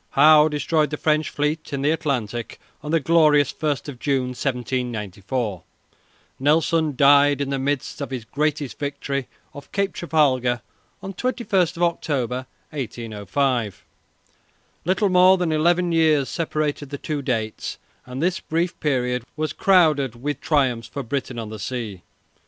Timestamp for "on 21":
11.03-11.67